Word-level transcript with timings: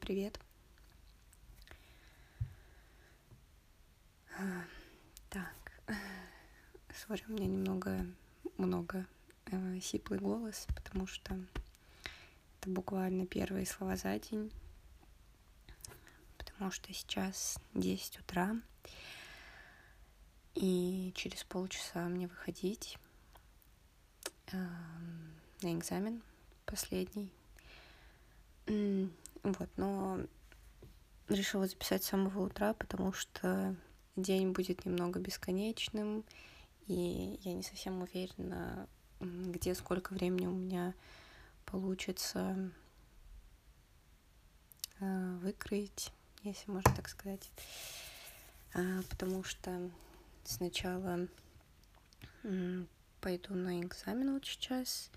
привет. 0.00 0.40
Так, 5.28 5.72
сори, 6.94 7.22
у 7.28 7.32
меня 7.32 7.46
немного 7.46 8.06
много 8.56 9.06
э, 9.46 9.80
сиплый 9.80 10.18
голос, 10.18 10.66
потому 10.74 11.06
что 11.06 11.38
это 12.58 12.70
буквально 12.70 13.26
первые 13.26 13.66
слова 13.66 13.96
за 13.96 14.18
день, 14.18 14.50
потому 16.38 16.70
что 16.70 16.92
сейчас 16.92 17.58
10 17.74 18.20
утра, 18.20 18.56
и 20.54 21.12
через 21.14 21.44
полчаса 21.44 22.08
мне 22.08 22.26
выходить 22.26 22.98
э, 24.52 24.56
на 25.62 25.74
экзамен 25.74 26.22
последний. 26.64 27.30
Вот, 29.42 29.68
но 29.76 30.20
решила 31.28 31.66
записать 31.66 32.04
с 32.04 32.08
самого 32.08 32.46
утра, 32.46 32.74
потому 32.74 33.12
что 33.12 33.74
день 34.16 34.52
будет 34.52 34.84
немного 34.84 35.18
бесконечным, 35.20 36.24
и 36.86 37.38
я 37.42 37.54
не 37.54 37.62
совсем 37.62 38.02
уверена, 38.02 38.88
где 39.20 39.74
сколько 39.74 40.12
времени 40.12 40.46
у 40.46 40.54
меня 40.54 40.94
получится 41.64 42.70
э, 44.98 45.36
выкроить, 45.40 46.12
если 46.42 46.70
можно 46.70 46.94
так 46.94 47.08
сказать. 47.08 47.50
А, 48.74 49.02
потому 49.08 49.42
что 49.44 49.90
сначала 50.44 51.28
пойду 53.20 53.54
на 53.54 53.80
экзамен 53.80 54.34
вот 54.34 54.46
сейчас, 54.46 55.10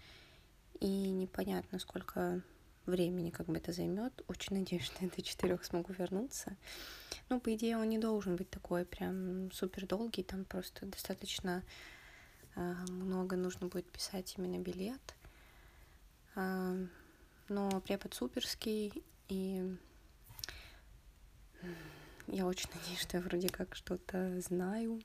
и 0.79 0.87
непонятно, 0.87 1.79
сколько 1.79 2.41
времени 2.85 3.29
как 3.29 3.47
бы 3.47 3.57
это 3.57 3.71
займет. 3.71 4.23
Очень 4.27 4.57
надеюсь, 4.57 4.85
что 4.85 5.03
я 5.03 5.09
до 5.09 5.21
четырех 5.21 5.63
смогу 5.63 5.93
вернуться. 5.93 6.55
Ну, 7.29 7.39
по 7.39 7.53
идее, 7.53 7.77
он 7.77 7.89
не 7.89 7.97
должен 7.97 8.35
быть 8.35 8.49
такой 8.49 8.85
прям 8.85 9.51
супер 9.51 9.87
долгий, 9.87 10.23
там 10.23 10.45
просто 10.45 10.85
достаточно 10.85 11.63
э, 12.55 12.73
много 12.89 13.35
нужно 13.35 13.67
будет 13.67 13.89
писать 13.91 14.35
именно 14.37 14.59
билет. 14.59 15.15
Э, 16.35 16.85
но 17.49 17.81
препод 17.81 18.13
суперский, 18.13 19.03
и 19.29 19.77
я 22.27 22.45
очень 22.45 22.69
надеюсь, 22.73 23.01
что 23.01 23.17
я 23.17 23.23
вроде 23.23 23.49
как 23.49 23.75
что-то 23.75 24.39
знаю. 24.41 25.01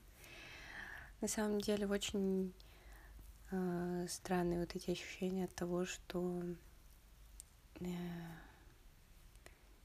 На 1.21 1.27
самом 1.27 1.59
деле 1.59 1.85
очень 1.87 2.53
э, 3.51 4.05
странные 4.09 4.59
вот 4.59 4.75
эти 4.75 4.91
ощущения 4.91 5.45
от 5.45 5.55
того, 5.55 5.85
что 5.85 6.41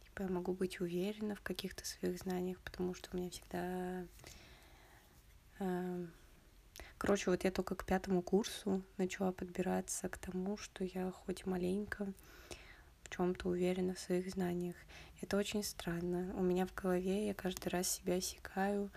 типа 0.05 0.23
я 0.23 0.28
могу 0.28 0.53
быть 0.53 0.81
уверена 0.81 1.34
в 1.34 1.41
каких-то 1.41 1.87
своих 1.87 2.19
знаниях, 2.19 2.61
потому 2.61 2.95
что 2.95 3.09
у 3.12 3.17
меня 3.17 3.31
всегда 3.31 4.06
э, 5.59 6.06
короче 6.98 7.31
вот 7.31 7.45
я 7.45 7.50
только 7.50 7.75
к 7.75 7.84
пятому 7.84 8.22
курсу 8.22 8.83
начала 8.97 9.33
подбираться 9.33 10.09
к 10.09 10.19
тому 10.19 10.56
что 10.56 10.84
я 10.84 11.11
хоть 11.11 11.47
маленько 11.47 12.12
в 13.03 13.11
чем-то 13.11 13.48
уверена 13.48 13.95
в 13.95 13.98
своих 13.98 14.31
знаниях. 14.31 14.77
Это 15.20 15.37
очень 15.37 15.62
странно. 15.62 16.34
У 16.37 16.42
меня 16.42 16.67
в 16.67 16.75
голове 16.75 17.27
я 17.27 17.34
каждый 17.34 17.69
раз 17.69 17.89
себя 17.89 18.15
осекаю 18.17 18.91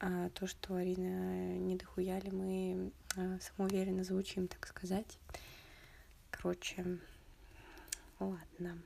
а, 0.00 0.28
то 0.30 0.46
что 0.46 0.74
Арина 0.74 1.56
не 1.58 1.76
дохуя 1.76 2.18
ли 2.20 2.30
мы 2.30 2.92
а, 3.16 3.38
самоуверенно 3.40 4.04
звучим 4.04 4.48
так 4.48 4.66
сказать. 4.66 5.18
Короче 6.30 6.98
ладно 8.30 8.78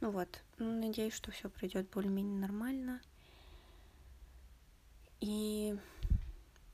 ну 0.00 0.10
вот, 0.12 0.42
надеюсь, 0.58 1.14
что 1.14 1.30
все 1.30 1.48
пройдет 1.48 1.90
более-менее 1.90 2.38
нормально. 2.38 3.00
И 5.20 5.76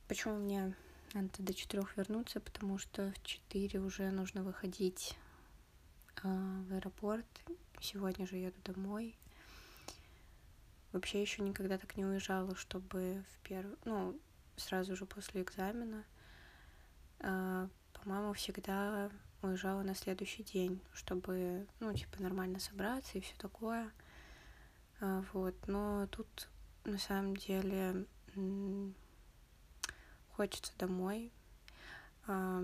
почему 0.09 0.37
мне 0.37 0.75
надо 1.15 1.31
до 1.39 1.55
четырех 1.55 1.97
вернуться, 1.97 2.41
потому 2.41 2.79
что 2.79 3.13
в 3.13 3.23
четыре 3.23 3.81
уже 3.81 4.11
нужно 4.11 4.43
выходить 4.43 5.17
э, 6.23 6.29
в 6.29 6.75
аэропорт. 6.75 7.27
Сегодня 7.81 8.27
же 8.27 8.37
еду 8.37 8.61
домой. 8.63 9.17
Вообще 10.93 11.23
еще 11.23 11.43
никогда 11.43 11.79
так 11.79 11.97
не 11.97 12.05
уезжала, 12.05 12.55
чтобы 12.55 13.25
в 13.31 13.49
первый, 13.49 13.77
ну, 13.85 14.19
сразу 14.57 14.95
же 14.95 15.07
после 15.07 15.43
экзамена. 15.43 16.05
Э, 17.21 17.69
по-моему, 17.93 18.33
всегда 18.35 19.11
уезжала 19.43 19.83
на 19.83 19.95
следующий 19.95 20.43
день, 20.43 20.81
чтобы, 20.93 21.67
ну, 21.81 21.93
типа, 21.93 22.23
нормально 22.23 22.59
собраться 22.59 23.19
и 23.19 23.21
все 23.21 23.35
такое. 23.37 23.91
А, 25.01 25.25
вот, 25.33 25.55
но 25.67 26.07
тут 26.09 26.49
на 26.85 26.99
самом 26.99 27.37
деле 27.37 28.07
хочется 30.33 30.73
домой. 30.79 31.31
А, 32.27 32.63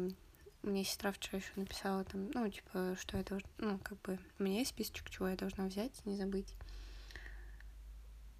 мне 0.62 0.84
сестра 0.84 1.12
вчера 1.12 1.38
еще 1.38 1.52
написала 1.56 2.04
там, 2.04 2.30
ну, 2.32 2.48
типа, 2.48 2.96
что 2.98 3.16
я 3.16 3.24
должна, 3.24 3.48
ну, 3.58 3.78
как 3.78 4.00
бы, 4.02 4.18
у 4.38 4.42
меня 4.42 4.58
есть 4.58 4.70
списочек, 4.70 5.10
чего 5.10 5.28
я 5.28 5.36
должна 5.36 5.66
взять, 5.66 6.04
не 6.04 6.16
забыть. 6.16 6.54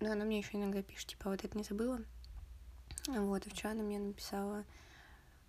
Но 0.01 0.13
она 0.13 0.25
мне 0.25 0.39
еще 0.39 0.57
иногда 0.57 0.83
пишет, 0.83 1.09
типа, 1.09 1.31
вот 1.31 1.45
это 1.45 1.57
не 1.57 1.65
забыла. 1.65 2.01
Вот, 3.07 3.47
и 3.47 3.51
вчера 3.51 3.73
она 3.73 3.83
мне 3.83 3.99
написала, 3.99 4.65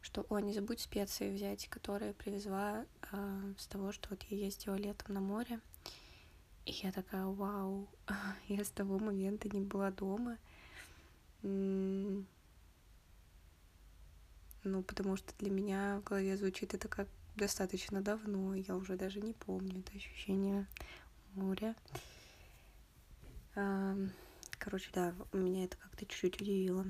что, 0.02 0.26
о, 0.30 0.40
не 0.40 0.54
забудь 0.54 0.80
специи 0.80 1.34
взять, 1.34 1.68
которые 1.68 2.14
привезла 2.14 2.86
э, 3.12 3.54
с 3.58 3.68
того, 3.68 3.92
что 3.92 4.10
вот 4.10 4.24
я 4.24 4.38
ездила 4.38 4.76
летом 4.76 5.14
на 5.14 5.22
море. 5.22 5.60
И 6.66 6.72
я 6.72 6.92
такая, 6.92 7.26
вау, 7.26 7.88
я 8.48 8.64
с 8.64 8.70
того 8.70 9.00
момента 9.00 9.50
не 9.50 9.62
была 9.62 9.92
дома. 9.92 10.38
Ну, 11.44 12.26
потому 14.84 15.16
что 15.16 15.34
для 15.40 15.50
меня 15.50 16.00
в 16.00 16.04
голове 16.04 16.38
звучит 16.38 16.74
это 16.74 16.88
как 16.88 17.08
достаточно 17.36 18.02
давно, 18.02 18.54
я 18.54 18.76
уже 18.76 18.96
даже 18.96 19.22
не 19.22 19.34
помню 19.34 19.80
это 19.80 19.98
ощущение 19.98 20.68
моря. 21.34 21.76
Короче, 23.54 24.92
да, 24.94 25.16
меня 25.34 25.66
это 25.66 25.78
как-то 25.78 26.06
чуть-чуть 26.06 26.40
удивило. 26.42 26.86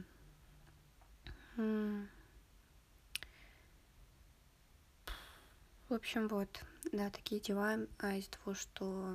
В 5.92 5.94
общем, 5.94 6.30
вот, 6.30 6.64
да, 6.94 7.10
такие 7.10 7.42
дела. 7.42 7.78
А 8.00 8.16
из 8.16 8.30
того, 8.30 8.54
что, 8.54 9.14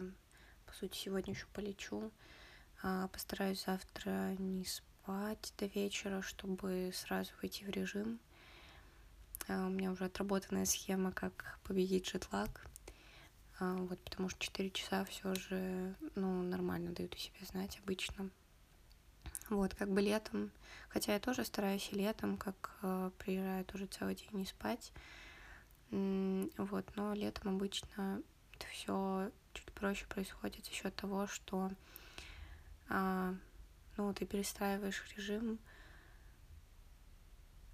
по 0.67 0.75
сути, 0.75 0.95
сегодня 0.99 1.33
еще 1.33 1.47
полечу, 1.55 2.13
а, 2.83 3.09
постараюсь 3.09 3.65
завтра 3.65 4.37
не 4.39 4.67
спать 4.67 5.55
до 5.57 5.65
вечера, 5.65 6.21
чтобы 6.21 6.91
сразу 6.93 7.33
войти 7.41 7.65
в 7.65 7.71
режим. 7.71 8.21
А, 9.49 9.69
у 9.69 9.71
меня 9.71 9.91
уже 9.91 10.05
отработанная 10.05 10.67
схема, 10.67 11.13
как 11.13 11.59
победить 11.65 12.09
джетлаг. 12.11 12.67
А, 13.59 13.77
вот, 13.77 13.99
потому 14.01 14.29
что 14.29 14.39
4 14.45 14.71
часа 14.71 15.07
все 15.07 15.35
же, 15.35 15.95
ну, 16.15 16.43
нормально 16.43 16.93
дают 16.93 17.15
о 17.15 17.19
себе 17.19 17.47
знать 17.47 17.79
обычно. 17.83 18.29
Вот, 19.49 19.75
как 19.75 19.89
бы 19.89 20.03
летом, 20.03 20.51
хотя 20.91 21.15
я 21.15 21.21
тоже 21.21 21.47
стараюсь 21.47 21.89
и 21.91 21.97
летом, 21.97 22.37
как 22.37 22.77
э, 22.83 23.11
приезжаю 23.17 23.65
тоже 23.65 23.87
целый 23.87 24.15
день 24.15 24.29
не 24.33 24.45
спать, 24.45 24.93
вот, 25.91 26.85
но 26.97 27.15
летом 27.15 27.57
обычно 27.57 28.23
все 28.71 29.31
чуть 29.53 29.73
проще 29.73 30.07
происходит 30.07 30.65
за 30.65 30.73
счет 30.73 30.95
того, 30.95 31.27
что 31.27 31.71
а, 32.89 33.35
ну, 33.97 34.13
ты 34.13 34.27
перестраиваешь 34.27 35.05
режим, 35.17 35.59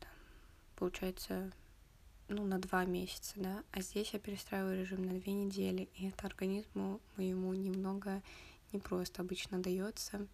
там, 0.01 0.11
получается, 0.77 1.53
ну, 2.29 2.45
на 2.45 2.59
два 2.59 2.85
месяца, 2.85 3.35
да, 3.37 3.65
а 3.73 3.81
здесь 3.81 4.13
я 4.13 4.19
перестраиваю 4.19 4.79
режим 4.79 5.05
на 5.05 5.19
две 5.19 5.33
недели, 5.33 5.89
и 5.95 6.09
это 6.09 6.27
организму 6.27 7.01
моему 7.17 7.53
немного 7.55 8.23
непросто 8.73 9.23
обычно 9.23 9.59
дается. 9.59 10.27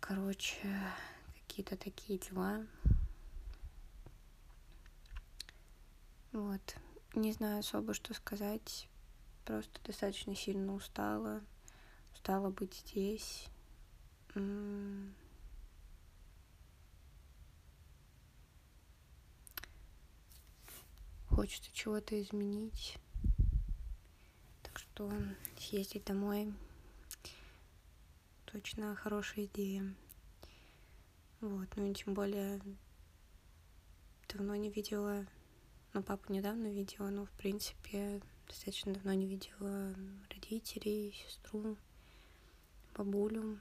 Короче, 0.00 0.56
какие-то 1.34 1.76
такие 1.76 2.18
дела. 2.18 2.64
Вот. 6.32 6.76
Не 7.14 7.32
знаю 7.32 7.60
особо, 7.60 7.94
что 7.94 8.14
сказать. 8.14 8.88
Просто 9.44 9.80
достаточно 9.84 10.34
сильно 10.34 10.74
устала. 10.74 11.42
Устала 12.12 12.50
быть 12.50 12.74
здесь. 12.74 13.48
Хочется 21.28 21.72
чего-то 21.72 22.20
изменить. 22.20 22.98
Так 24.62 24.78
что 24.78 25.10
съездить 25.56 26.04
домой 26.04 26.54
точно 28.52 28.96
хорошая 28.96 29.44
идея. 29.46 29.94
Вот, 31.40 31.68
ну 31.76 31.90
и 31.90 31.94
тем 31.94 32.14
более 32.14 32.60
давно 34.28 34.56
не 34.56 34.70
видела, 34.70 35.24
ну, 35.92 36.02
папу 36.02 36.32
недавно 36.32 36.68
видела, 36.68 37.10
но, 37.10 37.26
в 37.26 37.30
принципе, 37.32 38.20
достаточно 38.46 38.94
давно 38.94 39.12
не 39.14 39.26
видела 39.26 39.94
родителей, 40.30 41.12
сестру, 41.12 41.76
бабулю. 42.96 43.58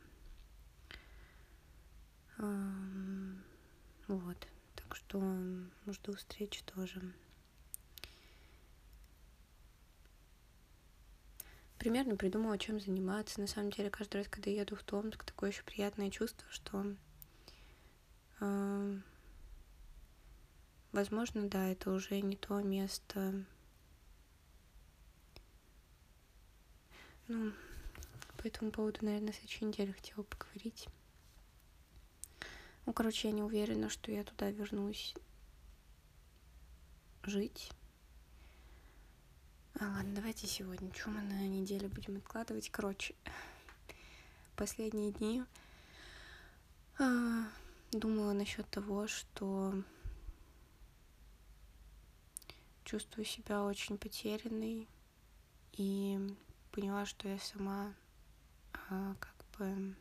Вот. 4.08 4.48
Так 4.76 4.96
что 4.96 5.22
жду 5.88 6.16
встречи 6.16 6.64
тоже. 6.64 7.02
примерно 11.80 12.18
придумала, 12.18 12.58
чем 12.60 12.80
заниматься. 12.80 13.42
На 13.42 13.48
самом 13.48 13.72
деле, 13.72 13.90
каждый 13.90 14.18
раз, 14.18 14.28
когда 14.28 14.52
еду 14.52 14.76
в 14.76 14.84
Томск, 14.84 15.24
такое 15.24 15.50
еще 15.50 15.64
приятное 15.64 16.12
чувство, 16.12 16.46
что, 16.52 16.86
возможно, 21.00 21.48
да, 21.48 21.70
это 21.70 21.92
уже 21.92 22.20
не 22.20 22.36
то 22.36 22.62
место. 22.62 23.46
Ну, 27.30 27.54
по 28.38 28.48
этому 28.48 28.72
поводу, 28.72 29.00
наверное, 29.02 29.28
на 29.28 29.34
следующей 29.34 29.66
неделе 29.66 29.94
хотела 29.94 30.24
поговорить. 30.24 30.88
Ну, 32.86 32.92
короче, 32.92 33.30
я 33.30 33.34
не 33.34 33.44
уверена, 33.44 33.90
что 33.90 34.12
я 34.12 34.24
туда 34.24 34.52
вернусь 34.52 35.16
жить. 37.24 37.72
А, 39.80 39.86
ладно, 39.86 40.16
давайте 40.16 40.48
сегодня. 40.48 40.94
Что 40.94 41.12
мы 41.12 41.22
на 41.22 41.48
неделю 41.48 41.88
будем 41.88 42.18
откладывать? 42.18 42.70
Короче, 42.72 43.16
последние 44.58 45.14
дни 45.14 45.44
а, 46.98 47.46
думала 47.92 48.34
насчет 48.34 48.70
того, 48.70 49.08
что 49.08 49.82
чувствую 52.90 53.24
себя 53.24 53.64
очень 53.64 54.00
потерянной 54.00 54.88
и 55.74 56.18
поняла, 56.72 57.06
что 57.06 57.28
я 57.28 57.38
сама 57.38 57.94
а, 58.74 59.14
как 59.20 59.36
бы 59.56 59.96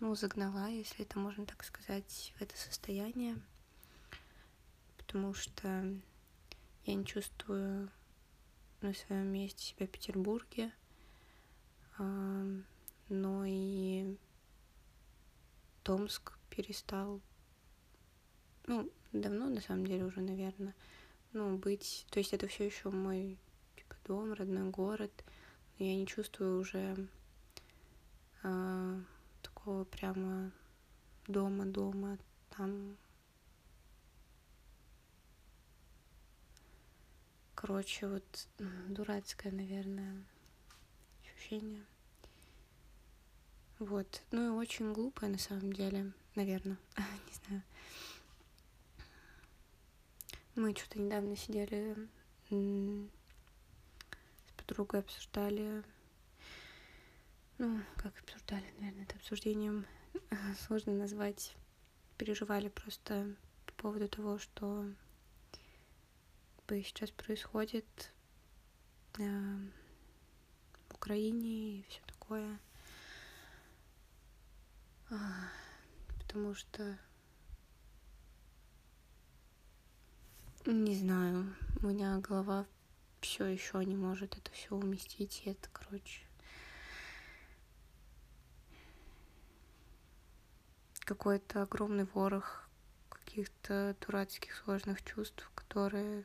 ну, 0.00 0.14
загнала, 0.14 0.70
если 0.70 1.04
это 1.04 1.18
можно 1.18 1.44
так 1.44 1.64
сказать, 1.64 2.32
в 2.38 2.40
это 2.40 2.56
состояние, 2.56 3.36
потому 4.96 5.34
что 5.34 5.84
я 6.86 6.94
не 6.94 7.04
чувствую 7.04 7.90
на 8.80 8.94
своем 8.94 9.26
месте 9.26 9.62
себя 9.62 9.86
в 9.86 9.90
Петербурге, 9.90 10.72
но 11.98 13.44
и 13.46 14.16
Томск 15.82 16.38
перестал, 16.48 17.20
ну, 18.66 18.90
давно, 19.12 19.50
на 19.50 19.60
самом 19.60 19.86
деле, 19.86 20.06
уже, 20.06 20.22
наверное, 20.22 20.74
ну, 21.32 21.56
быть, 21.56 22.06
то 22.10 22.18
есть 22.18 22.32
это 22.32 22.46
все 22.46 22.66
еще 22.66 22.90
мой, 22.90 23.38
типа, 23.76 23.94
дом, 24.04 24.32
родной 24.32 24.70
город, 24.70 25.12
но 25.78 25.86
я 25.86 25.96
не 25.96 26.06
чувствую 26.06 26.60
уже 26.60 27.08
а, 28.42 29.00
такого 29.42 29.84
прямо 29.84 30.52
дома-дома, 31.26 32.18
там 32.56 32.96
Короче, 37.62 38.08
вот 38.08 38.48
дурацкое, 38.88 39.52
наверное, 39.52 40.24
ощущение. 41.20 41.84
Вот. 43.78 44.20
Ну 44.32 44.46
и 44.46 44.58
очень 44.58 44.92
глупое 44.92 45.30
на 45.30 45.38
самом 45.38 45.72
деле, 45.72 46.10
наверное. 46.34 46.76
Не 46.96 47.46
знаю. 47.46 47.62
Мы 50.54 50.74
что-то 50.74 50.98
недавно 50.98 51.36
сидели 51.36 51.96
с 52.50 54.56
подругой, 54.56 55.00
обсуждали 55.00 55.82
ну, 57.62 57.80
как 57.96 58.18
обсуждали, 58.18 58.64
наверное, 58.80 59.04
это 59.04 59.14
обсуждением 59.14 59.86
сложно 60.66 60.94
назвать. 60.94 61.54
Переживали 62.18 62.68
просто 62.68 63.36
по 63.66 63.72
поводу 63.74 64.08
того, 64.08 64.38
что 64.38 64.84
сейчас 66.68 67.10
происходит 67.10 68.12
э, 69.18 69.56
в 70.88 70.94
Украине 70.94 71.78
и 71.78 71.84
все 71.88 72.00
такое. 72.06 72.58
А, 75.10 75.50
потому 76.18 76.54
что 76.54 76.98
не 80.66 80.94
знаю, 80.96 81.54
у 81.82 81.86
меня 81.86 82.18
голова 82.18 82.66
все 83.20 83.46
еще 83.46 83.84
не 83.84 83.96
может 83.96 84.36
это 84.36 84.50
все 84.52 84.74
уместить, 84.74 85.42
и 85.44 85.50
это, 85.50 85.68
короче, 85.72 86.22
какой-то 91.00 91.62
огромный 91.62 92.04
ворох 92.04 92.68
каких-то 93.08 93.96
дурацких 94.00 94.54
сложных 94.54 95.02
чувств, 95.04 95.50
которые 95.54 96.24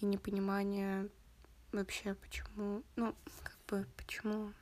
и 0.00 0.06
непонимание 0.06 1.08
вообще, 1.72 2.14
почему, 2.14 2.82
ну, 2.96 3.14
как 3.42 3.56
бы, 3.68 3.86
почему 3.96 4.52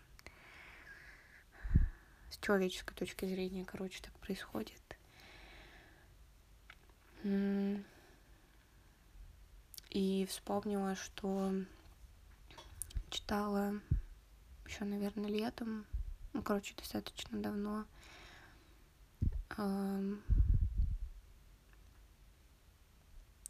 с 2.30 2.38
человеческой 2.38 2.94
точки 2.94 3.24
зрения, 3.24 3.64
короче, 3.64 4.02
так 4.02 4.12
происходит. 4.18 4.82
И 9.90 10.26
вспомнила, 10.26 10.94
что 10.94 11.52
читала 13.10 13.80
еще, 14.66 14.84
наверное, 14.84 15.30
летом, 15.30 15.86
ну, 16.32 16.42
короче, 16.42 16.74
достаточно 16.76 17.40
давно, 17.40 17.86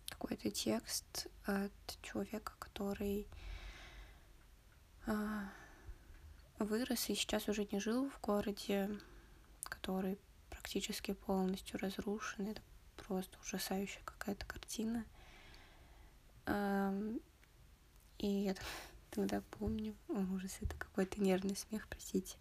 какой-то 0.09 0.51
текст 0.51 1.27
от 1.45 1.73
человека, 2.03 2.53
который 2.59 3.27
а, 5.07 5.49
вырос 6.59 7.09
и 7.09 7.15
сейчас 7.15 7.49
уже 7.49 7.67
не 7.71 7.81
жил 7.81 8.11
в 8.11 8.21
городе, 8.21 8.91
который 9.65 10.19
практически 10.51 11.13
полностью 11.13 11.79
разрушен. 11.79 12.49
Это 12.49 12.63
просто 12.97 13.39
ужасающая 13.41 14.03
какая-то 14.05 14.45
картина. 14.47 15.05
И 16.49 18.27
я 18.27 18.55
тогда 19.11 19.43
помню, 19.59 19.95
о, 20.09 20.21
ужас, 20.35 20.59
это 20.61 20.75
какой-то 20.77 21.21
нервный 21.21 21.57
смех, 21.57 21.87
простите. 21.89 22.37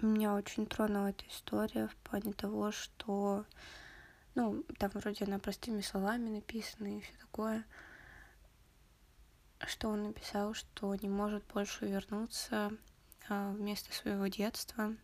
Меня 0.00 0.34
очень 0.34 0.66
тронула 0.66 1.08
эта 1.08 1.26
история 1.26 1.88
в 1.88 1.96
плане 1.96 2.32
того, 2.32 2.70
что, 2.70 3.44
ну, 4.36 4.62
там 4.78 4.90
вроде 4.94 5.24
она 5.24 5.40
простыми 5.40 5.80
словами 5.80 6.30
написана 6.30 6.96
и 6.96 7.00
все 7.00 7.12
такое, 7.20 7.66
что 9.66 9.88
он 9.88 10.04
написал, 10.04 10.54
что 10.54 10.94
не 10.94 11.08
может 11.08 11.44
больше 11.52 11.86
вернуться 11.86 12.70
а, 13.28 13.50
в 13.50 13.60
место 13.60 13.92
своего 13.92 14.28
детства 14.28 14.94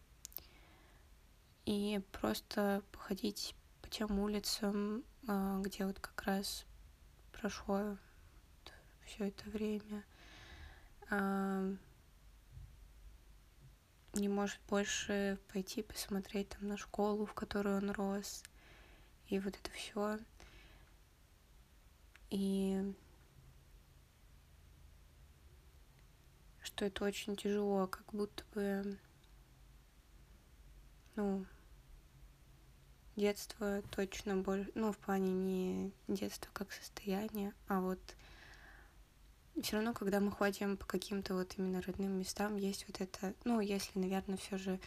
и 1.66 2.00
просто 2.12 2.82
походить 2.92 3.54
по 3.82 3.88
тем 3.88 4.18
улицам, 4.18 5.04
а, 5.26 5.60
где 5.60 5.86
вот 5.86 5.98
как 5.98 6.22
раз 6.24 6.66
прошло 7.32 7.96
все 9.04 9.28
это 9.28 9.48
время. 9.50 10.04
А, 11.10 11.74
не 14.14 14.28
может 14.28 14.60
больше 14.68 15.38
пойти 15.52 15.82
посмотреть 15.82 16.50
там 16.50 16.68
на 16.68 16.76
школу, 16.76 17.26
в 17.26 17.34
которую 17.34 17.78
он 17.78 17.90
рос, 17.90 18.42
и 19.28 19.38
вот 19.38 19.56
это 19.56 19.70
все. 19.72 20.18
И 22.30 22.94
что 26.62 26.84
это 26.86 27.04
очень 27.04 27.36
тяжело, 27.36 27.86
как 27.86 28.06
будто 28.12 28.42
бы, 28.54 28.98
ну, 31.16 31.44
детство 33.16 33.82
точно 33.90 34.36
больше, 34.36 34.70
ну, 34.74 34.92
в 34.92 34.98
плане 34.98 35.32
не 35.32 35.92
детство 36.08 36.50
как 36.52 36.72
состояние, 36.72 37.52
а 37.68 37.80
вот 37.80 38.00
все 39.62 39.76
равно, 39.76 39.92
когда 39.92 40.18
мы 40.20 40.32
ходим 40.32 40.76
по 40.76 40.84
каким-то 40.84 41.34
вот 41.34 41.54
именно 41.56 41.80
родным 41.82 42.18
местам, 42.18 42.56
есть 42.56 42.86
вот 42.88 43.00
это, 43.00 43.34
ну, 43.44 43.60
если, 43.60 43.98
наверное, 43.98 44.36
все 44.36 44.58
же 44.58 44.80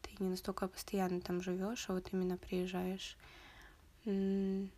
ты 0.00 0.10
не 0.18 0.30
настолько 0.30 0.66
постоянно 0.68 1.20
там 1.20 1.42
живешь, 1.42 1.84
а 1.88 1.92
вот 1.92 2.08
именно 2.12 2.38
приезжаешь. 2.38 3.16
Нет 4.04 4.70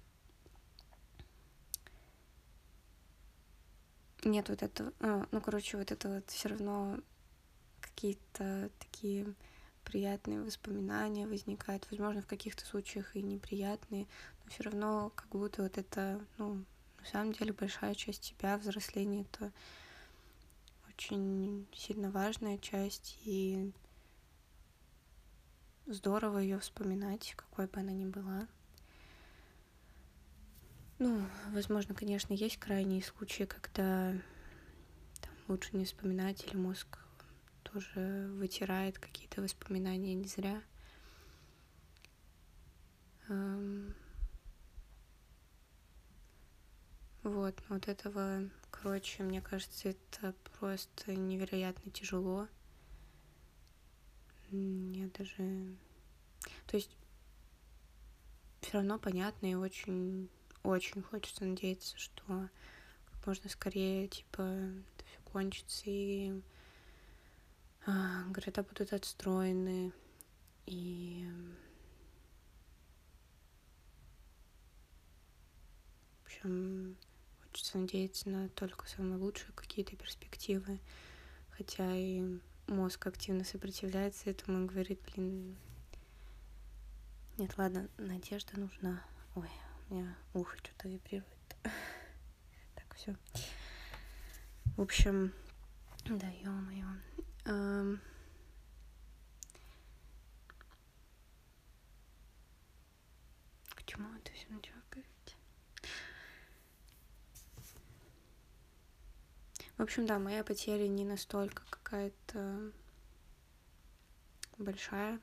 вот 4.49 4.63
этого, 4.63 4.93
а, 5.01 5.27
ну, 5.31 5.41
короче, 5.41 5.77
вот 5.77 5.93
это 5.93 6.09
вот 6.09 6.29
все 6.31 6.49
равно 6.49 6.99
какие-то 7.81 8.71
такие 8.81 9.33
приятные 9.87 10.43
воспоминания 10.43 11.27
возникают, 11.27 11.87
возможно, 11.91 12.21
в 12.21 12.27
каких-то 12.27 12.67
случаях 12.67 13.15
и 13.15 13.23
неприятные, 13.23 14.07
но 14.45 14.51
все 14.51 14.65
равно 14.65 15.13
как 15.15 15.29
будто 15.29 15.63
вот 15.63 15.79
это, 15.79 16.21
ну, 16.39 16.65
на 16.99 17.07
самом 17.07 17.33
деле 17.33 17.53
большая 17.53 17.95
часть 17.95 18.23
тебя, 18.23 18.59
взросление 18.59 19.23
это 19.33 19.53
очень 20.89 21.69
сильно 21.73 22.11
важная 22.11 22.59
часть, 22.59 23.17
и 23.25 23.73
здорово 25.87 26.39
ее 26.39 26.59
вспоминать, 26.59 27.35
какой 27.37 27.67
бы 27.67 27.79
она 27.79 27.93
ни 27.93 28.07
была. 28.07 28.49
Ну, 30.99 31.25
возможно, 31.53 31.95
конечно, 31.95 32.33
есть 32.33 32.57
крайние 32.57 33.05
случаи, 33.05 33.45
когда 33.45 34.13
там, 35.21 35.33
лучше 35.47 35.77
не 35.77 35.85
вспоминать, 35.85 36.45
или 36.45 36.57
мозг 36.57 36.99
тоже 37.77 38.29
вытирает 38.33 38.99
какие-то 38.99 39.43
воспоминания 39.43 40.15
не 40.15 40.27
зря. 40.27 40.63
Эм... 43.29 43.95
Вот, 47.23 47.61
вот 47.69 47.89
этого, 47.89 48.49
короче, 48.71 49.25
мне 49.25 49.43
кажется, 49.43 49.91
это 49.91 50.35
просто 50.59 51.15
невероятно 51.15 51.91
тяжело. 51.91 52.49
Я 54.51 55.09
даже... 55.09 55.77
То 56.67 56.77
есть 56.77 56.97
все 58.63 58.75
равно 58.75 58.99
понятно 58.99 59.51
и 59.51 59.55
очень, 59.55 60.31
очень 60.63 61.03
хочется 61.03 61.45
надеяться, 61.45 61.99
что 61.99 62.49
как 63.05 63.27
можно 63.27 63.51
скорее, 63.51 64.09
типа, 64.09 64.41
это 64.41 65.05
все 65.05 65.21
кончится 65.31 65.83
и 65.87 66.41
города 68.33 68.63
будут 68.63 68.93
отстроены 68.93 69.93
и 70.67 71.29
в 76.23 76.27
общем 76.27 76.97
хочется 77.43 77.79
надеяться 77.79 78.29
на 78.29 78.49
только 78.51 78.89
самые 78.89 79.19
лучшие 79.19 79.53
какие-то 79.53 79.97
перспективы 79.97 80.81
хотя 81.57 81.95
и 81.95 82.39
мозг 82.67 83.07
активно 83.07 83.45
сопротивляется 83.45 84.31
этому 84.31 84.65
и 84.65 84.67
говорит, 84.67 85.01
блин, 85.13 85.57
нет, 87.39 87.57
ладно, 87.59 87.89
надежда 87.99 88.59
нужна. 88.59 89.03
Ой, 89.35 89.51
у 89.89 89.95
меня 89.95 90.17
ухо 90.35 90.57
что-то 90.59 90.89
вибрирует. 90.89 91.27
Так, 92.75 92.95
все. 92.95 93.17
В 94.77 94.83
общем, 94.83 95.33
да, 96.07 96.29
ё-моё. 96.29 96.87
Эм... 103.99 104.05
К 104.05 104.05
чему 104.05 104.17
это 104.17 104.33
все 104.33 104.47
начало 104.49 104.83
говорить? 104.91 105.37
В 109.77 109.83
общем, 109.83 110.07
да, 110.07 110.19
моя 110.19 110.43
потеря 110.45 110.89
не 110.89 111.05
настолько 111.05 111.63
какая-то 111.71 112.73
большая. 114.59 115.21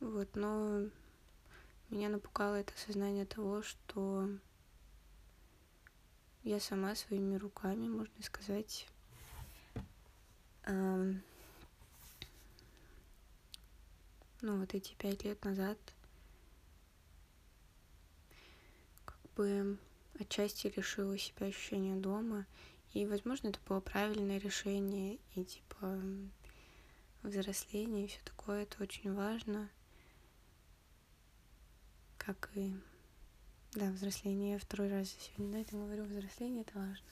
Вот, 0.00 0.34
но 0.34 0.88
меня 1.90 2.08
напугало 2.08 2.56
это 2.56 2.72
сознание 2.76 3.26
того, 3.26 3.62
что 3.62 4.28
я 6.42 6.60
сама 6.60 6.94
своими 6.94 7.36
руками, 7.36 7.88
можно 7.88 8.22
сказать, 8.22 8.86
эм, 10.64 11.22
ну, 14.42 14.60
вот 14.60 14.74
эти 14.74 14.94
пять 14.94 15.24
лет 15.24 15.44
назад 15.44 15.78
как 19.04 19.18
бы 19.36 19.78
отчасти 20.18 20.72
лишила 20.74 21.16
себя 21.18 21.46
ощущения 21.46 21.94
дома. 21.94 22.46
И, 22.92 23.06
возможно, 23.06 23.48
это 23.48 23.60
было 23.68 23.80
правильное 23.80 24.38
решение, 24.38 25.18
и 25.34 25.44
типа 25.44 26.00
взросление 27.22 28.06
и 28.06 28.08
все 28.08 28.20
такое, 28.24 28.62
это 28.62 28.82
очень 28.82 29.12
важно. 29.12 29.68
Как 32.16 32.50
и 32.54 32.74
да, 33.76 33.90
взросление. 33.90 34.52
Я 34.52 34.58
второй 34.58 34.88
раз 34.88 35.14
сегодня 35.20 35.58
на 35.58 35.60
этом 35.60 35.84
говорю, 35.84 36.04
взросление 36.04 36.62
это 36.62 36.78
важно. 36.78 37.06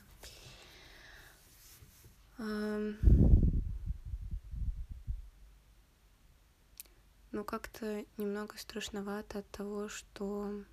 Но 7.33 7.45
как-то 7.45 8.05
немного 8.17 8.57
страшновато 8.57 9.41
от 9.41 9.51
того, 9.51 9.89
что 9.89 10.65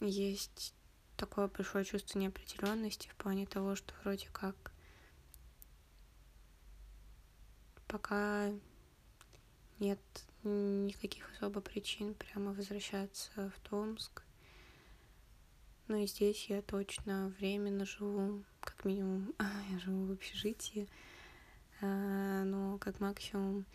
есть 0.00 0.74
такое 1.16 1.48
большое 1.48 1.84
чувство 1.84 2.18
неопределенности 2.18 3.08
в 3.08 3.14
плане 3.16 3.46
того, 3.46 3.74
что 3.74 3.94
вроде 4.02 4.28
как 4.32 4.72
пока 7.86 8.52
нет 9.78 10.00
никаких 10.42 11.30
особо 11.32 11.60
причин 11.60 12.14
прямо 12.14 12.52
возвращаться 12.52 13.50
в 13.50 13.68
Томск. 13.68 14.22
Ну 15.88 15.98
и 15.98 16.06
здесь 16.06 16.46
я 16.48 16.62
точно 16.62 17.32
временно 17.38 17.84
живу, 17.84 18.42
как 18.60 18.84
минимум, 18.84 19.34
я 19.70 19.78
живу 19.78 20.06
в 20.06 20.12
общежитии, 20.12 20.88
а, 21.80 22.44
но 22.44 22.78
как 22.78 22.98
максимум 23.00 23.66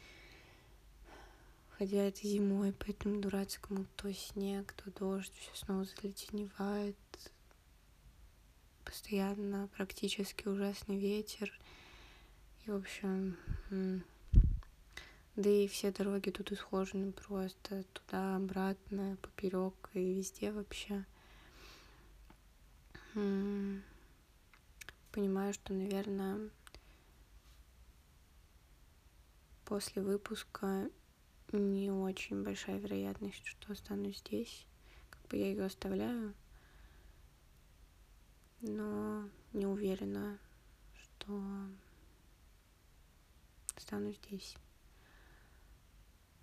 ходя 1.82 2.04
это 2.04 2.28
зимой 2.28 2.74
по 2.74 2.92
этому 2.92 3.20
дурацкому 3.20 3.88
то 3.96 4.14
снег, 4.14 4.72
то 4.74 4.92
дождь, 4.92 5.34
все 5.36 5.66
снова 5.66 5.84
заледеневает. 5.84 6.96
Постоянно 8.86 9.68
практически 9.76 10.48
ужасный 10.48 11.00
ветер. 11.00 11.52
И, 12.64 12.70
в 12.70 12.76
общем, 12.76 13.36
да 15.36 15.50
и 15.50 15.68
все 15.68 15.92
дороги 15.92 16.30
тут 16.30 16.52
исхожены 16.52 17.14
просто 17.14 17.84
туда, 17.94 18.36
обратно, 18.36 19.18
поперек 19.20 19.90
и 19.96 20.14
везде 20.14 20.52
вообще. 20.52 21.04
Понимаю, 25.12 25.52
что, 25.56 25.74
наверное, 25.74 26.48
после 29.66 30.04
выпуска 30.04 30.88
не 31.52 31.92
очень 31.92 32.44
большая 32.44 32.80
вероятность, 32.80 33.46
что 33.46 33.74
останусь 33.74 34.20
здесь. 34.20 34.66
Как 35.10 35.22
бы 35.28 35.38
я 35.38 35.48
ее 35.48 35.66
оставляю, 35.66 36.34
но 38.62 39.28
не 39.54 39.66
уверена, 39.66 40.40
что 40.96 41.42
останусь 43.76 44.18
здесь. 44.28 44.56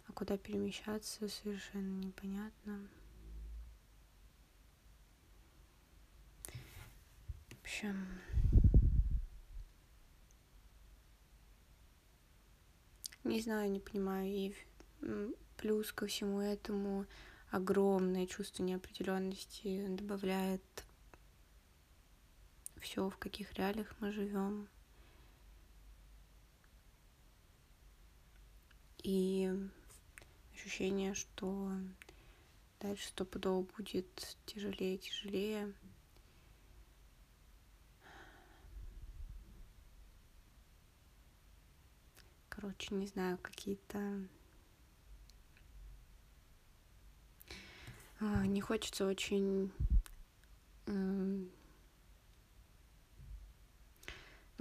А 0.06 0.12
куда 0.12 0.36
перемещаться, 0.36 1.28
совершенно 1.28 2.00
непонятно. 2.00 2.88
В 7.48 7.60
общем, 7.62 8.08
не 13.24 13.40
знаю, 13.42 13.70
не 13.70 13.80
понимаю, 13.80 14.26
и 14.26 14.54
Плюс 15.56 15.92
ко 15.92 16.06
всему 16.06 16.40
этому 16.40 17.06
огромное 17.50 18.26
чувство 18.26 18.62
неопределенности 18.62 19.86
добавляет 19.88 20.62
все, 22.80 23.08
в 23.08 23.16
каких 23.16 23.52
реалиях 23.54 23.94
мы 24.00 24.12
живем. 24.12 24.68
И 29.02 29.50
ощущение, 30.52 31.14
что 31.14 31.72
дальше 32.80 33.08
стопудово 33.08 33.66
будет 33.76 34.36
тяжелее 34.46 34.96
и 34.96 34.98
тяжелее. 34.98 35.72
Короче, 42.48 42.94
не 42.94 43.06
знаю, 43.06 43.38
какие-то 43.38 44.28
не 48.20 48.60
хочется 48.60 49.06
очень... 49.06 49.70
Ну, 50.86 51.48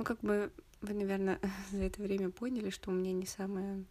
как 0.03 0.19
бы 0.21 0.51
вы, 0.81 0.93
наверное, 0.93 1.39
за 1.71 1.83
это 1.83 2.01
время 2.01 2.29
поняли, 2.29 2.69
что 2.69 2.91
у 2.91 2.93
меня 2.93 3.13
не 3.13 3.25
самое 3.25 3.83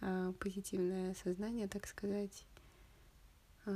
а, 0.00 0.32
позитивное 0.32 1.14
сознание, 1.14 1.68
так 1.68 1.86
сказать. 1.86 2.46
А, 3.66 3.72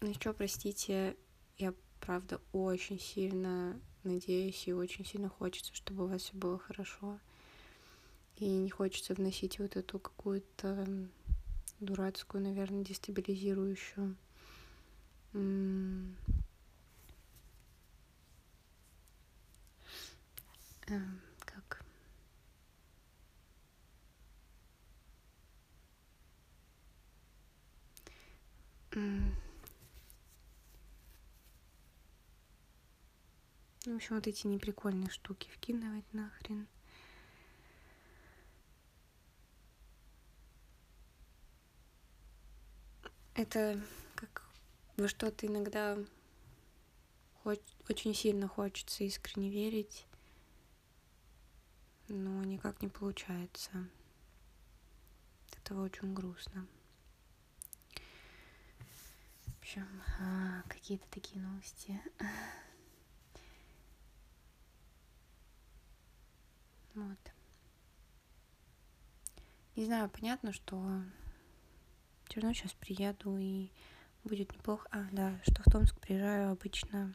ну, 0.00 0.08
еще, 0.08 0.32
простите, 0.32 1.16
я, 1.56 1.74
правда, 2.00 2.40
очень 2.52 3.00
сильно 3.00 3.80
надеюсь 4.04 4.68
и 4.68 4.72
очень 4.72 5.04
сильно 5.04 5.28
хочется, 5.28 5.74
чтобы 5.74 6.04
у 6.04 6.08
вас 6.08 6.22
все 6.22 6.36
было 6.36 6.58
хорошо. 6.58 7.18
И 8.36 8.46
не 8.46 8.70
хочется 8.70 9.14
вносить 9.14 9.58
вот 9.58 9.76
эту 9.76 9.98
какую-то 9.98 10.86
дурацкую, 11.80 12.42
наверное, 12.42 12.84
дестабилизирующую. 12.84 14.16
Как? 21.40 21.84
В 33.84 33.94
общем, 33.94 34.14
вот 34.16 34.26
эти 34.26 34.46
неприкольные 34.46 35.10
штуки 35.10 35.48
вкидывать 35.50 36.04
нахрен. 36.12 36.66
Это 43.38 43.80
как 44.16 44.42
во 44.96 45.06
что-то 45.06 45.46
иногда 45.46 45.96
очень 47.44 48.12
сильно 48.12 48.48
хочется 48.48 49.04
искренне 49.04 49.48
верить, 49.48 50.06
но 52.08 52.42
никак 52.42 52.82
не 52.82 52.88
получается. 52.88 53.88
этого 55.56 55.84
очень 55.84 56.14
грустно. 56.14 56.66
В 59.46 59.58
общем, 59.60 59.86
а, 60.20 60.62
какие-то 60.68 61.06
такие 61.08 61.40
новости. 61.40 62.00
Вот. 66.94 67.18
Не 69.76 69.84
знаю, 69.84 70.10
понятно, 70.10 70.52
что 70.52 71.04
все 72.28 72.40
равно 72.40 72.54
сейчас 72.54 72.72
приеду 72.74 73.36
и 73.38 73.70
будет 74.24 74.52
неплохо. 74.52 74.86
А, 74.90 75.06
да, 75.12 75.38
что 75.42 75.62
в 75.62 75.72
Томск 75.72 75.98
приезжаю 75.98 76.52
обычно. 76.52 77.14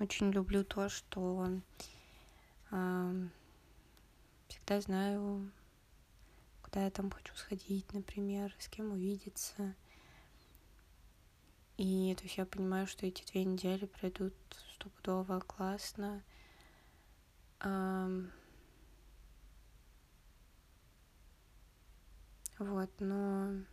Очень 0.00 0.32
люблю 0.32 0.64
то, 0.64 0.88
что 0.88 1.48
э, 2.72 3.28
всегда 4.48 4.80
знаю, 4.80 5.50
куда 6.62 6.84
я 6.84 6.90
там 6.90 7.10
хочу 7.10 7.34
сходить, 7.36 7.92
например, 7.92 8.54
с 8.58 8.68
кем 8.68 8.90
увидеться. 8.90 9.74
И 11.76 12.14
то 12.16 12.24
есть 12.24 12.36
я 12.36 12.46
понимаю, 12.46 12.86
что 12.86 13.06
эти 13.06 13.24
две 13.30 13.44
недели 13.44 13.86
пройдут 13.86 14.34
стопудово 14.74 15.40
классно. 15.40 16.22
Эм, 17.60 18.32
вот, 22.58 22.90
но 23.00 23.64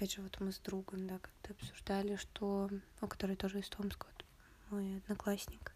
опять 0.00 0.14
же, 0.14 0.22
вот 0.22 0.40
мы 0.40 0.50
с 0.50 0.58
другом, 0.58 1.06
да, 1.06 1.18
как-то 1.18 1.52
обсуждали, 1.52 2.16
что, 2.16 2.70
ну, 3.02 3.06
который 3.06 3.36
тоже 3.36 3.60
из 3.60 3.68
Томска, 3.68 4.06
вот, 4.06 4.24
мой 4.70 4.96
одноклассник, 4.96 5.74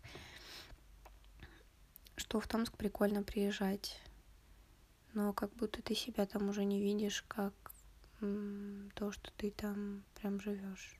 что 2.17 2.41
в 2.41 2.49
Томск 2.49 2.75
прикольно 2.75 3.23
приезжать, 3.23 4.01
но 5.13 5.35
как 5.35 5.53
будто 5.57 5.83
ты 5.83 5.95
себя 5.95 6.25
там 6.25 6.49
уже 6.49 6.65
не 6.65 6.81
видишь, 6.81 7.23
как 7.29 7.53
м- 8.23 8.91
то, 8.95 9.13
что 9.13 9.31
ты 9.37 9.51
там 9.51 10.03
прям 10.15 10.41
живешь. 10.41 10.99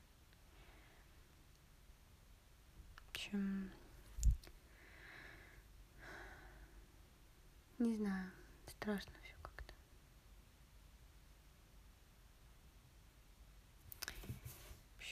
Чем... 3.13 3.71
Не 7.79 7.97
знаю, 7.97 8.31
страшно 8.67 9.13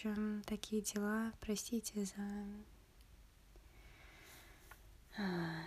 общем, 0.06 0.42
такие 0.46 0.82
дела. 0.82 1.32
Простите 1.40 2.04
за 2.04 2.46
а, 5.18 5.64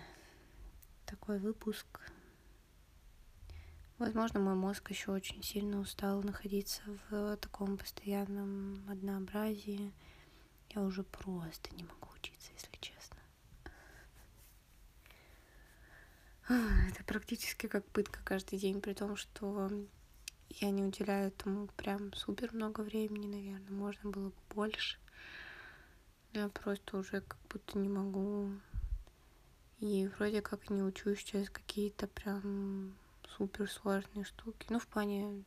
такой 1.07 1.39
выпуск. 1.39 1.87
Возможно, 3.99 4.41
мой 4.41 4.55
мозг 4.55 4.91
еще 4.91 5.13
очень 5.13 5.43
сильно 5.43 5.81
устал 5.81 6.23
находиться 6.23 6.83
в 7.09 7.37
таком 7.39 7.79
постоянном 7.79 8.85
однообразии. 8.91 9.95
Я 10.75 10.83
уже 10.83 11.03
просто 11.03 11.75
не 11.75 11.85
могу 11.85 12.09
учиться, 12.15 12.53
если 12.53 12.77
честно. 12.79 13.17
Это 16.91 17.03
практически 17.07 17.69
как 17.69 17.87
пытка 17.87 18.21
каждый 18.23 18.59
день, 18.59 18.83
при 18.83 18.93
том, 18.93 19.17
что 19.17 19.71
я 20.59 20.71
не 20.71 20.85
уделяю 20.85 21.29
этому 21.29 21.67
прям 21.77 22.15
супер 22.15 22.53
много 22.55 22.81
времени, 22.81 23.27
наверное. 23.27 23.71
Можно 23.71 24.11
было 24.11 24.29
бы 24.31 24.35
больше. 24.55 24.99
Я 26.33 26.49
просто 26.49 26.97
уже 26.99 27.21
как 27.21 27.39
будто 27.51 27.79
не 27.79 27.89
могу. 27.89 28.51
И 29.81 30.09
вроде 30.17 30.41
как 30.41 30.71
не 30.71 30.83
учу 30.83 31.15
сейчас 31.15 31.51
какие-то 31.51 32.07
прям 32.07 32.95
супер 33.37 33.71
сложные 33.71 34.25
штуки. 34.25 34.67
Ну, 34.71 34.79
в 34.79 34.87
плане, 34.87 35.45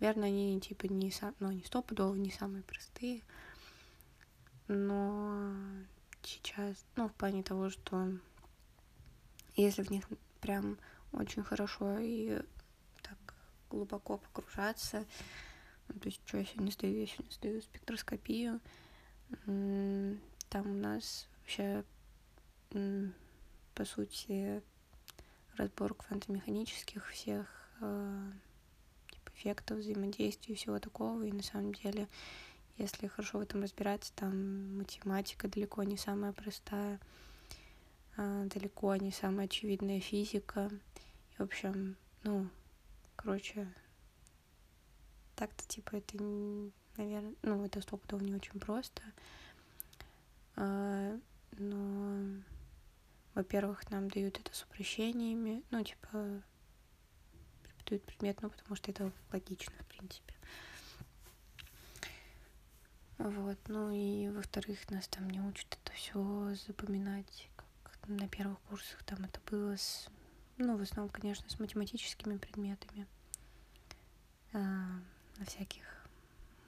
наверное, 0.00 0.28
они 0.28 0.58
типа 0.58 0.86
не 0.86 1.10
сам, 1.10 1.34
ну, 1.40 1.52
не 1.52 1.62
стопудово, 1.62 2.14
не 2.14 2.30
самые 2.30 2.62
простые. 2.62 3.22
Но 4.68 5.52
сейчас, 6.22 6.82
ну, 6.96 7.08
в 7.08 7.12
плане 7.12 7.42
того, 7.42 7.68
что 7.68 8.08
если 9.56 9.82
в 9.82 9.90
них 9.90 10.08
прям 10.40 10.78
очень 11.12 11.42
хорошо 11.42 11.98
и 11.98 12.40
глубоко 13.70 14.18
погружаться. 14.18 15.04
Ну, 15.88 16.00
то 16.00 16.08
есть, 16.08 16.20
что 16.26 16.38
я 16.38 16.44
сегодня 16.44 16.70
сдаю? 16.70 17.00
Я 17.00 17.06
сегодня 17.06 17.32
сдаю 17.32 17.62
спектроскопию. 17.62 18.60
Там 19.46 20.70
у 20.70 20.74
нас 20.74 21.28
вообще, 21.40 21.84
по 22.70 23.84
сути, 23.84 24.62
разбор 25.56 25.94
квантомеханических 25.94 27.08
всех 27.10 27.46
э, 27.80 28.32
типа, 29.10 29.30
эффектов, 29.36 29.78
взаимодействия 29.78 30.54
и 30.54 30.56
всего 30.56 30.78
такого. 30.78 31.22
И 31.22 31.32
на 31.32 31.42
самом 31.42 31.74
деле, 31.74 32.08
если 32.76 33.06
хорошо 33.06 33.38
в 33.38 33.42
этом 33.42 33.62
разбираться, 33.62 34.12
там 34.14 34.78
математика 34.78 35.48
далеко 35.48 35.82
не 35.84 35.96
самая 35.96 36.32
простая, 36.32 37.00
а, 38.16 38.44
далеко 38.46 38.94
не 38.96 39.12
самая 39.12 39.46
очевидная 39.46 40.00
физика. 40.00 40.70
И, 41.32 41.36
в 41.36 41.40
общем, 41.40 41.96
ну, 42.22 42.48
Короче, 43.24 43.66
так-то, 45.34 45.66
типа, 45.66 45.96
это, 45.96 46.18
наверное, 46.98 47.34
ну, 47.40 47.64
это 47.64 47.80
стопудово 47.80 48.20
не 48.20 48.34
очень 48.34 48.60
просто. 48.60 49.00
А, 50.56 51.18
но, 51.52 52.42
во-первых, 53.34 53.90
нам 53.90 54.10
дают 54.10 54.38
это 54.38 54.54
с 54.54 54.64
упрощениями, 54.64 55.62
ну, 55.70 55.82
типа, 55.82 56.42
преподают 57.62 58.04
предмет, 58.04 58.42
ну, 58.42 58.50
потому 58.50 58.76
что 58.76 58.90
это 58.90 59.10
логично, 59.32 59.72
в 59.80 59.86
принципе. 59.86 60.34
Вот, 63.16 63.58
ну 63.68 63.90
и 63.90 64.28
во-вторых, 64.28 64.90
нас 64.90 65.08
там 65.08 65.30
не 65.30 65.40
учат 65.40 65.78
это 65.82 65.92
все 65.94 66.54
запоминать, 66.66 67.48
как 67.56 68.06
на 68.06 68.28
первых 68.28 68.58
курсах 68.68 69.02
там 69.04 69.24
это 69.24 69.40
было 69.50 69.78
с 69.78 70.10
ну, 70.56 70.76
в 70.76 70.82
основном, 70.82 71.10
конечно, 71.10 71.48
с 71.48 71.58
математическими 71.58 72.36
предметами. 72.36 73.06
А, 74.56 74.58
на 75.38 75.44
всяких 75.44 75.82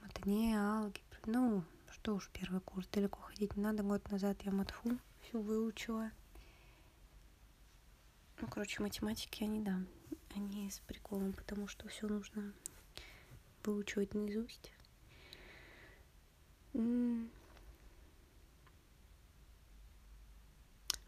матане, 0.03 0.59
алгебре. 0.59 1.21
Ну, 1.27 1.63
что 1.93 2.17
уж, 2.17 2.29
первый 2.33 2.61
курс, 2.61 2.89
далеко 2.89 3.21
ходить 3.21 3.57
не 3.57 3.63
надо. 3.63 3.85
Год 3.85 4.11
назад 4.11 4.43
я 4.43 4.51
матфу 4.51 4.99
все 5.23 5.41
выучила. 5.41 6.11
Ну, 8.41 8.49
короче, 8.49 8.83
математики 8.83 9.45
они, 9.45 9.61
да, 9.61 9.79
они 10.35 10.69
с 10.69 10.81
приколом, 10.81 11.33
потому 11.33 11.69
что 11.69 11.87
все 11.87 12.09
нужно 12.09 12.53
выучивать 13.63 14.15
наизусть. 14.15 14.73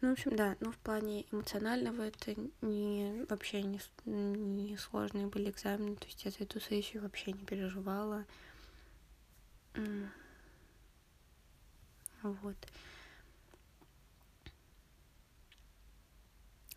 Ну, 0.01 0.09
в 0.09 0.11
общем, 0.13 0.35
да, 0.37 0.55
ну, 0.61 0.71
в 0.71 0.77
плане 0.77 1.25
эмоционального 1.29 2.03
это 2.03 2.33
не, 2.61 3.25
вообще 3.27 3.61
не, 3.63 3.81
не 4.05 4.77
сложные 4.77 5.27
были 5.27 5.49
экзамены, 5.49 5.97
то 5.97 6.05
есть 6.05 6.23
я 6.23 6.31
за 6.31 6.43
эту 6.43 6.61
сессию 6.61 7.03
вообще 7.03 7.33
не 7.33 7.43
переживала. 7.43 8.25
Вот. 12.21 12.55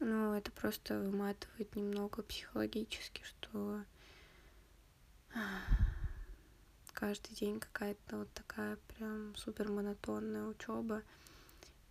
Ну, 0.01 0.35
это 0.35 0.51
просто 0.51 0.99
выматывает 0.99 1.77
немного 1.77 2.25
психологически, 2.25 3.23
что 3.23 3.85
каждый 6.93 7.35
день 7.35 7.61
какая-то 7.61 8.19
вот 8.19 8.33
такая 8.33 8.79
прям 8.89 9.37
супер 9.37 9.71
монотонная 9.71 10.47
учеба, 10.47 11.03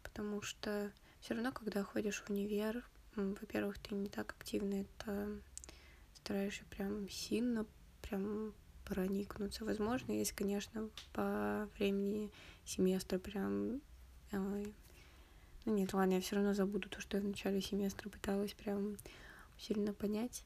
потому 0.04 0.42
что 0.42 0.92
все 1.22 1.36
равно, 1.36 1.52
когда 1.52 1.84
ходишь 1.84 2.22
в 2.22 2.30
универ, 2.30 2.84
во-первых, 3.16 3.78
ты 3.80 3.96
не 3.96 4.10
так 4.10 4.36
активно 4.38 4.82
это 4.82 5.40
стараешься 6.14 6.64
прям 6.66 7.10
сильно 7.10 7.66
прям 8.02 8.54
проникнуться. 8.86 9.64
Возможно, 9.64 10.12
есть, 10.12 10.34
конечно, 10.34 10.90
по 11.14 11.70
времени 11.78 12.30
семестра 12.66 13.20
прям... 13.20 13.82
Ну 14.32 14.66
нет, 15.66 15.94
ладно, 15.94 16.14
я 16.14 16.22
все 16.22 16.38
равно 16.38 16.54
забуду 16.54 16.90
то, 16.90 17.00
что 17.00 17.18
я 17.18 17.24
в 17.24 17.28
начале 17.28 17.62
семестра 17.62 18.10
пыталась 18.10 18.54
прям 18.54 18.98
сильно 19.60 19.94
понять. 19.94 20.44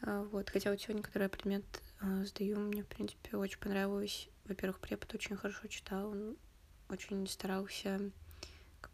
А, 0.00 0.24
вот, 0.24 0.50
хотя 0.50 0.70
вот 0.70 0.80
сегодня, 0.80 1.02
который 1.02 1.24
я 1.24 1.28
предмет 1.28 1.64
а, 2.00 2.24
сдаю, 2.24 2.58
мне, 2.58 2.82
в 2.82 2.88
принципе, 2.88 3.36
очень 3.36 3.60
понравилось. 3.60 4.28
Во-первых, 4.44 4.80
препод 4.80 5.14
очень 5.14 5.36
хорошо 5.36 5.68
читал, 5.68 6.10
он 6.10 6.36
очень 6.88 7.28
старался, 7.28 8.10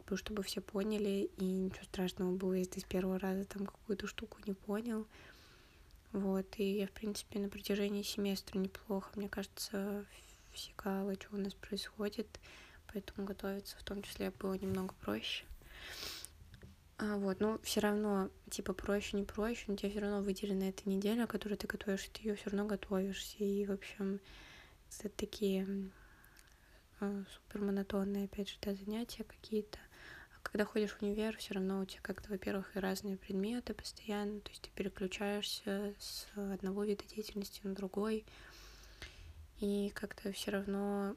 бы, 0.09 0.17
чтобы 0.17 0.43
все 0.43 0.61
поняли, 0.61 1.31
и 1.37 1.45
ничего 1.45 1.85
страшного 1.85 2.33
было, 2.33 2.55
если 2.55 2.73
ты 2.75 2.81
с 2.81 2.85
первого 2.85 3.19
раза 3.19 3.45
там 3.45 3.67
какую-то 3.67 4.07
штуку 4.07 4.39
не 4.47 4.55
понял. 4.55 5.07
Вот, 6.13 6.47
и 6.57 6.79
я, 6.79 6.87
в 6.87 6.93
принципе, 6.93 7.39
на 7.39 7.49
протяжении 7.49 8.03
семестра 8.03 8.59
неплохо, 8.59 9.11
мне 9.17 9.29
кажется, 9.29 10.07
всегда, 10.53 11.05
что 11.15 11.37
у 11.37 11.39
нас 11.39 11.55
происходит, 11.55 12.27
поэтому 12.93 13.27
готовиться 13.27 13.77
в 13.77 13.83
том 13.83 14.03
числе 14.03 14.31
было 14.31 14.55
немного 14.55 14.95
проще. 15.01 15.45
А, 17.01 17.17
вот, 17.17 17.39
ну, 17.41 17.61
все 17.63 17.81
равно, 17.81 18.31
типа, 18.51 18.73
проще, 18.73 19.17
не 19.17 19.25
проще, 19.25 19.65
но 19.69 19.77
тебе 19.77 19.91
все 19.91 20.01
равно 20.01 20.21
выделена 20.21 20.71
эта 20.71 20.89
неделя, 20.89 21.27
которую 21.27 21.57
ты 21.59 21.67
готовишь, 21.69 22.09
ты 22.13 22.23
ее 22.27 22.35
все 22.35 22.51
равно 22.51 22.67
готовишься. 22.67 23.37
И, 23.39 23.67
в 23.67 23.73
общем, 23.73 24.19
это 24.99 25.09
такие 25.11 25.91
э, 27.01 27.25
супер 27.31 27.61
монотонные, 27.61 28.25
опять 28.25 28.49
же, 28.49 28.57
да, 28.63 28.75
занятия 28.75 29.23
какие-то. 29.23 29.79
А 30.39 30.49
когда 30.49 30.65
ходишь 30.65 30.93
в 30.93 31.03
универ, 31.03 31.37
все 31.37 31.55
равно 31.55 31.81
у 31.81 31.85
тебя 31.85 32.01
как-то, 32.03 32.31
во-первых, 32.31 32.77
и 32.77 32.81
разные 32.81 33.17
предметы 33.17 33.75
постоянно, 33.75 34.41
то 34.41 34.51
есть 34.51 34.63
ты 34.63 34.71
переключаешься 34.75 35.95
с 35.99 36.27
одного 36.37 36.85
вида 36.85 37.05
деятельности 37.05 37.61
на 37.65 37.75
другой. 37.75 38.25
И 39.61 39.91
как-то 39.95 40.31
все 40.33 40.53
равно 40.53 41.17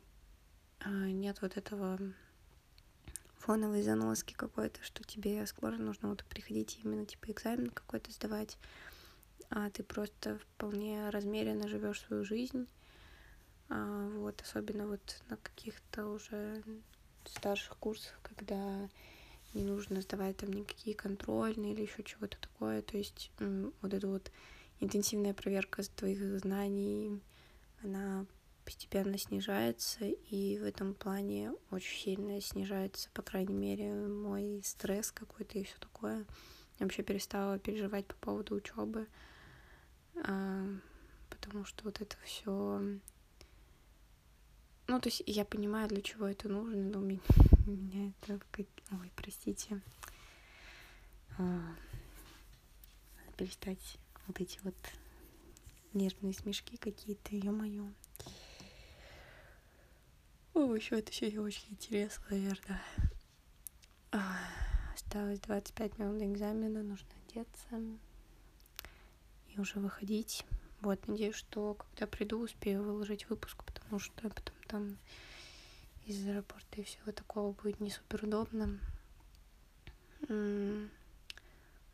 э, 0.79 0.89
нет 0.89 1.41
вот 1.41 1.57
этого 1.57 1.99
фоновой 3.37 3.83
заноски 3.83 4.33
какой-то, 4.33 4.83
что 4.83 5.03
тебе 5.03 5.45
скоро 5.45 5.77
нужно 5.77 6.09
вот 6.09 6.23
приходить 6.25 6.79
именно 6.83 7.05
типа 7.05 7.31
экзамен 7.31 7.69
какой-то 7.69 8.11
сдавать, 8.11 8.57
а 9.49 9.69
ты 9.69 9.83
просто 9.83 10.39
вполне 10.39 11.09
размеренно 11.09 11.67
живешь 11.67 12.01
свою 12.01 12.23
жизнь. 12.23 12.67
А, 13.69 14.09
вот, 14.15 14.41
особенно 14.41 14.87
вот 14.87 15.21
на 15.29 15.37
каких-то 15.37 16.07
уже 16.07 16.63
старших 17.29 17.77
курсах, 17.77 18.19
когда 18.23 18.89
не 19.53 19.63
нужно 19.63 20.01
сдавать 20.01 20.37
там 20.37 20.51
никакие 20.51 20.95
контрольные 20.95 21.73
или 21.73 21.81
еще 21.81 22.03
чего-то 22.03 22.37
такое. 22.39 22.81
То 22.81 22.97
есть 22.97 23.31
вот 23.81 23.93
эта 23.93 24.07
вот 24.07 24.31
интенсивная 24.79 25.33
проверка 25.33 25.83
твоих 25.83 26.39
знаний, 26.39 27.21
она 27.83 28.25
постепенно 28.65 29.17
снижается, 29.17 30.05
и 30.05 30.57
в 30.59 30.63
этом 30.63 30.93
плане 30.93 31.53
очень 31.71 31.99
сильно 31.99 32.41
снижается, 32.41 33.09
по 33.13 33.21
крайней 33.21 33.53
мере, 33.53 33.93
мой 33.93 34.61
стресс 34.63 35.11
какой-то 35.11 35.59
и 35.59 35.63
все 35.63 35.77
такое. 35.79 36.25
Я 36.79 36.85
вообще 36.85 37.03
перестала 37.03 37.59
переживать 37.59 38.05
по 38.05 38.15
поводу 38.15 38.55
учебы, 38.55 39.07
а, 40.23 40.65
потому 41.29 41.65
что 41.65 41.83
вот 41.83 42.01
это 42.01 42.15
все. 42.23 42.81
Ну, 44.91 44.99
то 44.99 45.07
есть 45.07 45.23
я 45.25 45.45
понимаю, 45.45 45.87
для 45.87 46.01
чего 46.01 46.27
это 46.27 46.49
нужно, 46.49 46.75
но 46.75 46.99
у 46.99 47.01
меня, 47.01 47.21
у 47.65 47.71
меня 47.71 48.11
это... 48.21 48.37
Ой, 48.91 49.09
простите. 49.15 49.79
А, 51.37 51.43
надо 51.43 53.31
перестать 53.37 53.97
вот 54.27 54.41
эти 54.41 54.59
вот 54.63 54.75
нервные 55.93 56.33
смешки 56.33 56.75
какие-то, 56.75 57.33
ё-моё. 57.33 57.87
О, 60.55 60.75
еще 60.75 60.99
это 60.99 61.09
все 61.09 61.39
очень 61.39 61.69
интересно, 61.69 62.25
наверное. 62.29 62.81
Осталось 64.93 65.39
25 65.39 65.99
минут 65.99 66.17
до 66.17 66.25
экзамена, 66.25 66.83
нужно 66.83 67.07
одеться 67.29 67.81
и 69.47 69.57
уже 69.57 69.79
выходить. 69.79 70.45
Вот, 70.81 71.07
надеюсь, 71.07 71.35
что 71.35 71.75
когда 71.75 72.07
приду, 72.07 72.39
успею 72.39 72.83
выложить 72.83 73.29
выпуск, 73.29 73.63
потому 73.63 73.97
что 73.97 74.29
потом 74.29 74.60
там 74.71 74.97
из 76.05 76.25
аэропорта 76.25 76.81
и 76.81 76.83
всего 76.83 77.11
такого 77.11 77.51
будет 77.51 77.79
не 77.81 77.91
супер 77.91 78.23
удобно. 78.23 78.79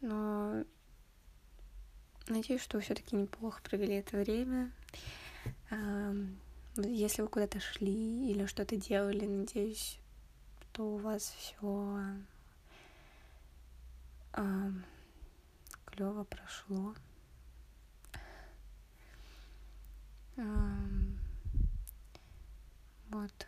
Но 0.02 0.64
надеюсь, 2.28 2.62
что 2.62 2.80
все-таки 2.80 3.16
неплохо 3.16 3.62
провели 3.64 3.96
это 3.96 4.18
время. 4.18 4.72
Если 6.78 7.24
вы 7.24 7.28
куда-то 7.28 7.60
шли 7.60 8.30
или 8.30 8.46
что-то 8.46 8.76
делали, 8.76 9.26
надеюсь, 9.26 10.00
что 10.62 10.94
у 10.94 10.98
вас 10.98 11.36
все 11.40 11.98
клево 15.86 16.24
прошло. 16.26 16.94
Э, 20.36 20.44
вот. 23.22 23.48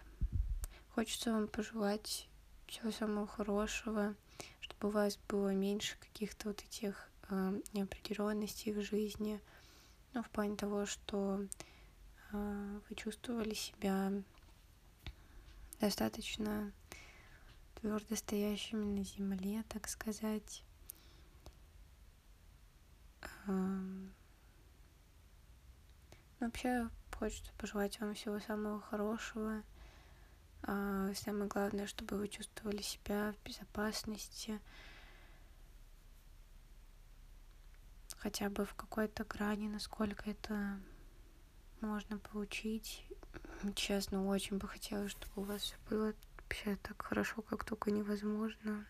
Хочется 0.96 1.32
вам 1.32 1.48
пожелать 1.48 2.28
всего 2.66 2.92
самого 2.92 3.28
хорошего, 3.28 4.16
чтобы 4.60 4.90
у 4.90 4.92
вас 4.92 5.18
было 5.28 5.54
меньше 5.54 5.98
каких-то 6.00 6.50
вот 6.50 6.62
этих 6.64 7.10
э, 7.30 7.62
неопределенностей 7.74 8.74
в 8.74 8.82
жизни. 8.82 9.40
Ну, 10.14 10.24
в 10.24 10.30
плане 10.32 10.56
того, 10.56 10.88
что 10.88 11.46
а, 12.32 12.82
вы 12.90 12.96
чувствовали 12.96 13.54
себя 13.54 14.12
достаточно 15.80 16.72
твердо 17.76 18.16
стоящими 18.16 18.84
на 18.84 19.04
земле, 19.04 19.64
так 19.70 19.88
сказать. 19.88 20.64
Вообще 26.40 26.90
хочется 27.20 27.52
пожелать 27.58 28.00
вам 28.00 28.14
всего 28.14 28.40
самого 28.40 28.80
хорошего. 28.80 29.62
А, 30.64 31.14
самое 31.14 31.50
главное, 31.50 31.86
чтобы 31.86 32.18
вы 32.18 32.30
чувствовали 32.30 32.82
себя 32.82 33.34
в 33.34 33.46
безопасности, 33.46 34.62
хотя 38.18 38.50
бы 38.50 38.66
в 38.66 38.74
какой-то 38.74 39.26
грани, 39.26 39.68
насколько 39.68 40.30
это 40.30 40.80
можно 41.82 42.18
получить. 42.20 43.06
Честно, 43.76 44.26
очень 44.26 44.58
бы 44.58 44.68
хотелось, 44.70 45.12
чтобы 45.12 45.42
у 45.42 45.46
вас 45.46 45.62
все 45.62 45.76
было 45.90 46.14
вообще 46.38 46.78
так 46.78 47.02
хорошо, 47.02 47.42
как 47.42 47.66
только 47.66 47.92
невозможно. 47.92 48.86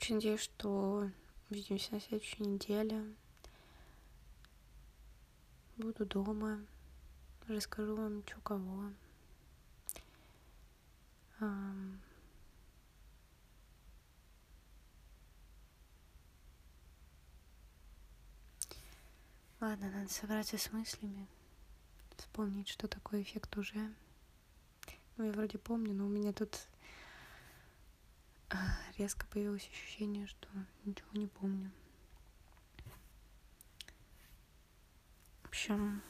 Очень 0.00 0.14
надеюсь, 0.14 0.40
что 0.40 1.10
увидимся 1.50 1.92
на 1.92 2.00
следующей 2.00 2.42
неделе. 2.42 3.04
Буду 5.76 6.06
дома. 6.06 6.58
Расскажу 7.46 7.94
вам, 7.96 8.26
что 8.26 8.40
кого. 8.40 8.84
Ладно, 19.60 19.90
надо 19.90 20.08
собраться 20.08 20.56
с 20.56 20.72
мыслями, 20.72 21.26
вспомнить, 22.16 22.68
что 22.68 22.88
такое 22.88 23.20
эффект 23.20 23.54
уже. 23.58 23.92
Ну, 25.18 25.26
я 25.26 25.32
вроде 25.32 25.58
помню, 25.58 25.92
но 25.92 26.06
у 26.06 26.08
меня 26.08 26.32
тут 26.32 26.58
резко 28.98 29.26
появилось 29.26 29.68
ощущение, 29.68 30.26
что 30.26 30.48
ничего 30.84 31.08
не 31.14 31.26
помню. 31.26 31.70
В 35.42 35.48
общем, 35.48 36.02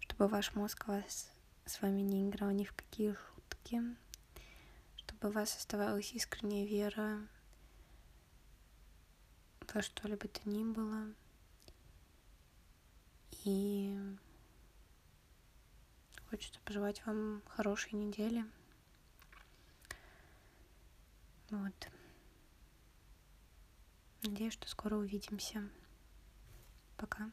чтобы 0.00 0.28
ваш 0.28 0.54
мозг 0.54 0.86
вас 0.86 1.30
с 1.66 1.82
вами 1.82 2.02
не 2.02 2.28
играл 2.28 2.50
ни 2.50 2.64
в 2.64 2.72
какие 2.72 3.14
шутки, 3.14 3.82
чтобы 4.96 5.28
у 5.28 5.32
вас 5.32 5.56
оставалась 5.56 6.12
искренняя 6.12 6.66
вера 6.66 7.26
во 9.72 9.82
что-либо 9.82 10.28
то 10.28 10.48
ни 10.48 10.64
было. 10.64 11.12
И 13.44 13.98
Хочется 16.30 16.60
пожелать 16.64 17.04
вам 17.06 17.42
хорошей 17.48 17.94
недели. 17.94 18.44
Вот. 21.50 21.88
Надеюсь, 24.22 24.52
что 24.52 24.68
скоро 24.68 24.96
увидимся. 24.96 25.68
Пока. 26.96 27.32